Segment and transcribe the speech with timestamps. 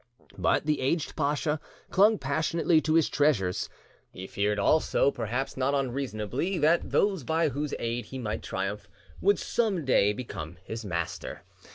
[0.39, 1.59] But the aged pacha
[1.91, 3.69] clung passionately to his treasures.
[4.11, 8.89] He feared also, perhaps not unreasonably, that those by whose aid he might triumph
[9.21, 11.43] would some day become his master.